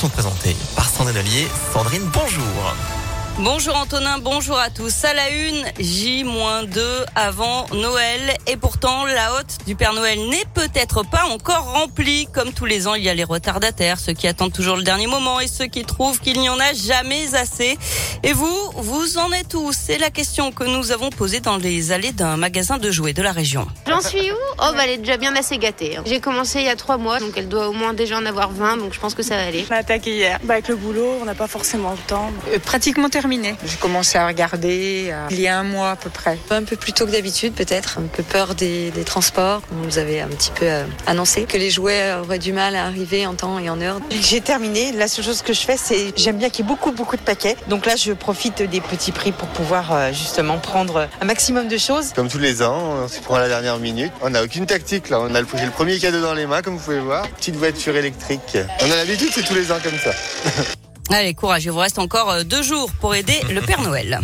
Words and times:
sont 0.00 0.08
présentés 0.10 0.56
par 0.76 0.88
Sandrine 0.88 1.16
Ollier. 1.16 1.48
Sandrine, 1.72 2.04
bonjour. 2.12 2.74
Bonjour 3.40 3.76
Antonin, 3.76 4.18
bonjour 4.18 4.58
à 4.58 4.68
tous. 4.68 5.04
À 5.04 5.14
la 5.14 5.30
une, 5.30 5.64
J-2 5.78 6.80
avant 7.14 7.66
Noël. 7.72 8.36
Et 8.48 8.56
pourtant, 8.56 9.04
la 9.06 9.34
hotte 9.34 9.58
du 9.64 9.76
Père 9.76 9.92
Noël 9.92 10.18
n'est 10.28 10.44
peut-être 10.54 11.04
pas 11.04 11.22
encore 11.30 11.72
remplie. 11.72 12.26
Comme 12.34 12.52
tous 12.52 12.64
les 12.64 12.88
ans, 12.88 12.94
il 12.94 13.04
y 13.04 13.08
a 13.08 13.14
les 13.14 13.22
retardataires, 13.22 14.00
ceux 14.00 14.12
qui 14.12 14.26
attendent 14.26 14.52
toujours 14.52 14.74
le 14.76 14.82
dernier 14.82 15.06
moment 15.06 15.38
et 15.38 15.46
ceux 15.46 15.66
qui 15.66 15.84
trouvent 15.84 16.18
qu'il 16.18 16.40
n'y 16.40 16.48
en 16.48 16.58
a 16.58 16.72
jamais 16.72 17.32
assez. 17.36 17.78
Et 18.24 18.32
vous, 18.32 18.70
vous 18.74 19.18
en 19.18 19.30
êtes 19.30 19.54
où? 19.54 19.70
C'est 19.72 19.98
la 19.98 20.10
question 20.10 20.50
que 20.50 20.64
nous 20.64 20.90
avons 20.90 21.10
posée 21.10 21.38
dans 21.38 21.58
les 21.58 21.92
allées 21.92 22.10
d'un 22.12 22.36
magasin 22.36 22.78
de 22.78 22.90
jouets 22.90 23.12
de 23.12 23.22
la 23.22 23.30
région. 23.30 23.68
J'en 23.86 24.00
suis 24.00 24.32
où? 24.32 24.36
Oh, 24.58 24.72
bah, 24.74 24.78
elle 24.82 24.90
est 24.90 24.98
déjà 24.98 25.16
bien 25.16 25.36
assez 25.36 25.58
gâtée. 25.58 25.96
hein. 25.96 26.02
J'ai 26.06 26.18
commencé 26.18 26.58
il 26.58 26.64
y 26.64 26.70
a 26.70 26.74
trois 26.76 26.96
mois, 26.96 27.20
donc 27.20 27.34
elle 27.36 27.48
doit 27.48 27.68
au 27.68 27.72
moins 27.72 27.92
déjà 27.94 28.18
en 28.18 28.26
avoir 28.26 28.50
20, 28.50 28.78
donc 28.78 28.92
je 28.94 28.98
pense 28.98 29.14
que 29.14 29.22
ça 29.22 29.36
va 29.36 29.44
aller. 29.46 29.64
On 29.70 29.74
a 29.74 29.78
attaqué 29.78 30.16
hier. 30.16 30.40
Bah, 30.42 30.54
avec 30.54 30.66
le 30.66 30.74
boulot, 30.74 31.18
on 31.22 31.24
n'a 31.24 31.36
pas 31.36 31.46
forcément 31.46 31.92
le 31.92 31.98
temps. 32.08 32.32
Euh, 32.52 32.58
pratiquement 32.58 33.08
terminé. 33.08 33.27
J'ai 33.28 33.76
commencé 33.78 34.16
à 34.16 34.26
regarder 34.26 35.10
euh, 35.10 35.26
il 35.30 35.40
y 35.40 35.48
a 35.48 35.58
un 35.58 35.62
mois 35.62 35.90
à 35.90 35.96
peu 35.96 36.08
près. 36.08 36.38
Un 36.50 36.62
peu 36.62 36.76
plus 36.76 36.92
tôt 36.92 37.04
que 37.06 37.10
d'habitude 37.10 37.52
peut-être, 37.52 37.98
un 37.98 38.06
peu 38.06 38.22
peur 38.22 38.54
des, 38.54 38.90
des 38.90 39.04
transports. 39.04 39.60
On 39.72 39.84
nous 39.84 39.98
avait 39.98 40.20
un 40.20 40.28
petit 40.28 40.50
peu 40.50 40.64
euh, 40.64 40.84
annoncé 41.06 41.42
que 41.44 41.58
les 41.58 41.70
jouets 41.70 42.14
auraient 42.14 42.38
du 42.38 42.52
mal 42.52 42.74
à 42.74 42.86
arriver 42.86 43.26
en 43.26 43.34
temps 43.34 43.58
et 43.58 43.68
en 43.68 43.80
heure. 43.80 44.00
J'ai 44.10 44.40
terminé. 44.40 44.92
La 44.92 45.08
seule 45.08 45.24
chose 45.24 45.42
que 45.42 45.52
je 45.52 45.60
fais, 45.60 45.76
c'est 45.76 46.12
j'aime 46.16 46.38
bien 46.38 46.48
qu'il 46.48 46.64
y 46.64 46.68
ait 46.68 46.72
beaucoup, 46.72 46.92
beaucoup 46.92 47.16
de 47.16 47.22
paquets. 47.22 47.56
Donc 47.68 47.84
là, 47.84 47.96
je 47.96 48.12
profite 48.12 48.62
des 48.62 48.80
petits 48.80 49.12
prix 49.12 49.32
pour 49.32 49.48
pouvoir 49.48 49.92
euh, 49.92 50.12
justement 50.12 50.58
prendre 50.58 51.08
un 51.20 51.24
maximum 51.24 51.68
de 51.68 51.76
choses. 51.76 52.12
Comme 52.14 52.28
tous 52.28 52.38
les 52.38 52.62
ans, 52.62 52.94
on 53.04 53.08
s'y 53.08 53.20
prend 53.20 53.34
à 53.34 53.40
la 53.40 53.48
dernière 53.48 53.78
minute. 53.78 54.12
On 54.22 54.30
n'a 54.30 54.42
aucune 54.42 54.64
tactique 54.66 55.10
là. 55.10 55.20
On 55.20 55.34
a 55.34 55.40
le, 55.40 55.46
j'ai 55.54 55.66
le 55.66 55.70
premier 55.70 55.98
cadeau 55.98 56.22
dans 56.22 56.34
les 56.34 56.46
mains, 56.46 56.62
comme 56.62 56.76
vous 56.76 56.84
pouvez 56.84 57.00
voir. 57.00 57.28
Petite 57.28 57.56
voiture 57.56 57.94
électrique. 57.96 58.56
On 58.80 58.90
a 58.90 58.96
l'habitude, 58.96 59.28
c'est 59.32 59.42
tous 59.42 59.54
les 59.54 59.70
ans 59.70 59.78
comme 59.82 59.98
ça. 59.98 60.12
Allez, 61.10 61.32
courage, 61.32 61.64
il 61.64 61.70
vous 61.70 61.78
reste 61.78 61.98
encore 61.98 62.30
euh, 62.30 62.44
deux 62.44 62.62
jours 62.62 62.90
pour 63.00 63.14
aider 63.14 63.40
le 63.50 63.62
Père 63.62 63.80
Noël. 63.80 64.20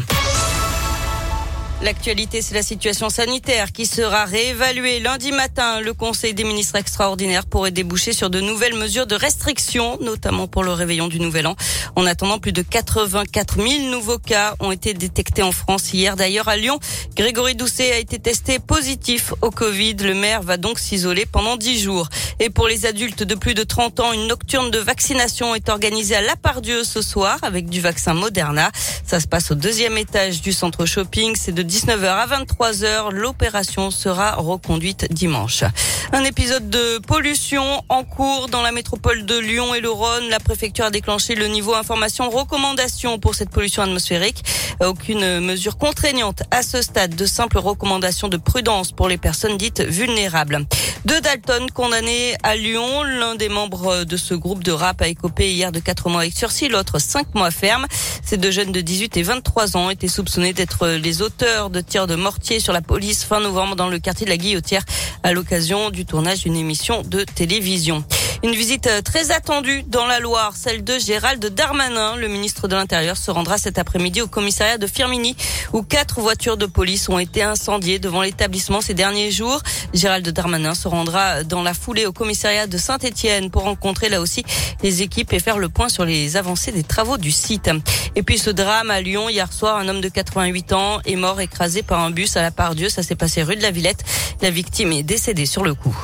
L'actualité, 1.85 2.41
c'est 2.41 2.55
la 2.55 2.63
situation 2.63 3.11
sanitaire 3.11 3.71
qui 3.71 3.85
sera 3.85 4.25
réévaluée 4.25 5.01
lundi 5.01 5.33
matin. 5.33 5.81
Le 5.81 5.93
Conseil 5.93 6.33
des 6.33 6.45
ministres 6.45 6.77
extraordinaire 6.77 7.45
pourrait 7.45 7.73
déboucher 7.73 8.15
sur 8.15 8.31
de 8.31 8.41
nouvelles 8.41 8.75
mesures 8.75 9.07
de 9.07 9.15
restriction, 9.15 9.99
notamment 10.01 10.47
pour 10.47 10.63
le 10.63 10.73
réveillon 10.73 11.09
du 11.09 11.21
Nouvel 11.21 11.47
An. 11.47 11.57
En 11.95 12.07
attendant, 12.07 12.39
plus 12.39 12.53
de 12.53 12.63
84 12.63 13.57
000 13.57 13.91
nouveaux 13.91 14.19
cas 14.19 14.55
ont 14.61 14.73
été 14.73 14.95
détectés 14.95 15.43
en 15.43 15.53
France 15.53 15.93
hier. 15.93 16.17
D'ailleurs, 16.17 16.49
à 16.49 16.57
Lyon, 16.57 16.79
Grégory 17.17 17.55
Doucet 17.55 17.93
a 17.93 17.99
été 17.99 18.19
testé 18.19 18.59
positif 18.61 19.35
au 19.43 19.51
Covid. 19.51 19.97
Le 19.97 20.15
maire 20.15 20.43
va 20.43 20.57
donc 20.57 20.79
s'isoler 20.79 21.27
pendant 21.27 21.57
10 21.57 21.83
jours. 21.83 22.09
Et 22.41 22.51
pour 22.51 22.67
les 22.67 22.87
adultes 22.87 23.23
de 23.23 23.35
plus 23.35 23.55
de 23.55 23.63
30 23.63 24.01
ans, 24.01 24.13
une 24.13 24.27
nocturne 24.27 24.71
de 24.71 24.79
vaccination 24.79 25.55
est 25.55 25.69
organisée 25.69 26.17
à 26.17 26.21
La 26.21 26.37
Pardieu 26.37 26.83
ce 26.83 27.01
soir 27.01 27.39
avec 27.43 27.69
du 27.69 27.81
vaccin 27.81 28.15
Moderna. 28.15 28.71
Ça 29.05 29.21
se 29.21 29.27
passe 29.27 29.51
au 29.51 29.55
deuxième 29.55 29.97
étage 29.97 30.41
du 30.41 30.53
centre 30.53 30.87
shopping. 30.87 31.37
C'est 31.37 31.53
de 31.53 31.63
19h 31.63 32.07
à 32.07 32.27
23h. 32.27 33.11
L'opération 33.13 33.91
sera 33.91 34.35
reconduite 34.35 35.13
dimanche. 35.13 35.65
Un 36.13 36.25
épisode 36.25 36.69
de 36.71 36.99
pollution 36.99 37.83
en 37.89 38.05
cours 38.05 38.49
dans 38.49 38.63
la 38.63 38.73
métropole 38.73 39.25
de 39.25 39.39
Lyon 39.39 39.75
et 39.75 39.81
le 39.81 39.91
Rhône. 39.91 40.29
La 40.29 40.41
préfecture 40.41 40.87
a 40.87 40.91
déclenché 40.91 41.35
le 41.35 41.47
niveau 41.47 41.75
information 41.75 42.31
recommandation 42.31 43.19
pour 43.19 43.35
cette 43.35 43.51
pollution 43.51 43.83
atmosphérique. 43.83 44.45
Aucune 44.81 45.41
mesure 45.41 45.79
contraignante 45.79 46.43
à 46.51 46.63
ce 46.63 46.83
stade. 46.83 47.15
De 47.15 47.27
simples 47.27 47.59
recommandations 47.59 48.29
de 48.29 48.37
prudence 48.37 48.91
pour 48.91 49.09
les 49.09 49.19
personnes 49.19 49.57
dites 49.57 49.81
vulnérables. 49.81 50.67
Deux 51.05 51.21
Dalton 51.21 51.67
condamnés 51.75 52.35
à 52.43 52.57
Lyon. 52.57 53.03
L'un 53.03 53.35
des 53.35 53.51
membres 53.51 54.05
de 54.05 54.17
ce 54.17 54.33
groupe 54.33 54.65
de 54.65 54.73
rap 54.73 55.03
a 55.03 55.09
écopé 55.09 55.53
hier 55.53 55.71
de 55.71 55.79
4 55.79 56.09
mois 56.09 56.23
avec 56.23 56.35
sursis, 56.35 56.69
l'autre 56.69 56.99
5 56.99 57.35
mois 57.35 57.51
ferme. 57.51 57.87
Ces 58.25 58.39
deux 58.39 58.51
jeunes 58.51 58.73
de 58.73 58.81
18 58.81 59.19
et 59.19 59.23
23 59.23 59.77
ans 59.77 59.91
étaient 59.91 60.09
soupçonnés 60.09 60.55
d'être 60.55 60.89
les 60.89 61.21
auteurs 61.21 61.69
de 61.69 61.83
tirs 61.83 62.07
de 62.07 62.15
mortier 62.15 62.59
sur 62.59 62.73
la 62.73 62.81
police 62.81 63.23
fin 63.23 63.41
novembre 63.41 63.77
dans 63.77 63.89
le 63.89 63.99
quartier 63.99 64.25
de 64.25 64.31
la 64.31 64.39
Guillotière 64.39 64.83
à 65.23 65.33
l'occasion 65.35 65.91
du 65.91 66.07
tournage 66.07 66.41
d'une 66.45 66.57
émission 66.57 67.03
de 67.03 67.23
télévision. 67.23 68.03
Une 68.45 68.53
visite 68.53 68.91
très 69.05 69.31
attendue 69.31 69.85
dans 69.85 70.05
la 70.05 70.21
Loire, 70.21 70.53
celle 70.55 70.85
de 70.85 70.99
Gérald 70.99 71.43
Darmanin. 71.43 72.17
Le 72.17 72.29
ministre 72.29 72.69
de 72.69 72.75
l'Intérieur 72.75 73.17
se 73.17 73.31
rendra 73.31 73.57
cet 73.57 73.79
après-midi 73.79 74.21
au 74.21 74.27
commissariat 74.27 74.77
de 74.77 74.87
Firmini 74.87 75.35
où 75.73 75.81
quatre 75.83 76.21
voitures 76.21 76.59
de 76.59 76.67
police 76.67 77.09
ont 77.09 77.19
été 77.19 77.43
incendiées 77.43 77.99
devant 77.99 78.21
l'établissement 78.21 78.83
ces 78.83 78.93
derniers 78.93 79.31
jours. 79.31 79.63
Gérald 79.95 80.29
Darmanin 80.29 80.75
se 80.75 80.89
rendra 80.89 81.43
dans 81.43 81.63
la 81.63 81.73
foulée 81.73 82.05
au 82.05 82.13
commissariat 82.13 82.67
de 82.67 82.77
Saint-Étienne 82.77 83.51
pour 83.51 83.63
rencontrer 83.63 84.11
là 84.11 84.21
aussi 84.21 84.45
les 84.83 85.01
équipes 85.01 85.33
et 85.33 85.41
faire 85.41 85.57
le 85.57 85.71
point 85.71 85.89
sur 85.89 86.05
les 86.05 86.37
avancées 86.37 86.71
des 86.71 86.85
travaux 86.85 87.17
du 87.17 87.33
site. 87.33 87.71
Et 88.15 88.23
puis 88.23 88.37
ce 88.37 88.51
drame 88.51 88.91
à 88.91 89.01
Lyon 89.01 89.31
hier 89.31 89.51
soir, 89.55 89.79
un 89.79 89.89
homme 89.89 90.03
de 90.03 90.11
88 90.11 90.75
ans 90.75 91.01
est 91.07 91.17
mort 91.17 91.41
écrasé 91.41 91.83
par 91.83 92.01
un 92.01 92.11
bus 92.11 92.37
à 92.37 92.43
la 92.43 92.51
Pardieu. 92.51 92.91
Ça 92.91 93.03
s'est 93.03 93.17
passé 93.17 93.43
rue 93.43 93.57
de 93.57 93.63
la 93.63 93.71
Villette. 93.71 94.05
La 94.43 94.51
victime 94.51 94.93
est 94.93 95.03
décédée 95.03 95.47
sur 95.47 95.65
le 95.65 95.73
coup. 95.73 95.97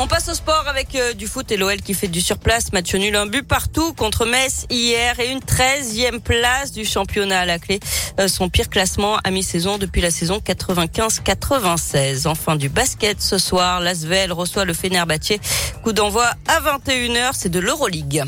On 0.00 0.06
passe 0.06 0.28
au 0.28 0.34
sport 0.34 0.62
avec 0.68 0.94
euh, 0.94 1.12
du 1.12 1.26
foot 1.26 1.50
et 1.50 1.56
l'OL 1.56 1.78
qui 1.78 1.92
fait 1.92 2.06
du 2.06 2.20
surplace. 2.20 2.72
Match 2.72 2.94
nul, 2.94 3.16
un 3.16 3.26
but 3.26 3.42
partout 3.42 3.92
contre 3.94 4.26
Metz 4.26 4.64
hier 4.70 5.18
et 5.18 5.32
une 5.32 5.40
13e 5.40 6.20
place 6.20 6.70
du 6.70 6.84
championnat 6.84 7.40
à 7.40 7.44
la 7.44 7.58
clé. 7.58 7.80
Euh, 8.20 8.28
son 8.28 8.48
pire 8.48 8.68
classement 8.68 9.16
à 9.24 9.32
mi-saison 9.32 9.76
depuis 9.76 10.00
la 10.00 10.12
saison 10.12 10.38
95-96. 10.38 12.28
Enfin 12.28 12.54
du 12.54 12.68
basket 12.68 13.20
ce 13.20 13.38
soir, 13.38 13.80
l'Asvel 13.80 14.30
reçoit 14.30 14.64
le 14.64 14.72
Fenerbahçe. 14.72 15.40
Coup 15.82 15.92
d'envoi 15.92 16.30
à 16.46 16.60
21h, 16.60 17.30
c'est 17.32 17.48
de 17.48 17.58
l'Euroleague. 17.58 18.22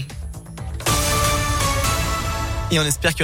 Et 2.72 2.80
on 2.80 2.84
espère 2.84 3.14